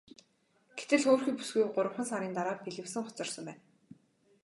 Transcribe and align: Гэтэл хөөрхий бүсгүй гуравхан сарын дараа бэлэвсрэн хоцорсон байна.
Гэтэл 0.77 1.03
хөөрхий 1.05 1.35
бүсгүй 1.37 1.65
гуравхан 1.71 2.05
сарын 2.09 2.33
дараа 2.35 2.55
бэлэвсрэн 2.63 3.05
хоцорсон 3.05 3.43
байна. 3.47 3.61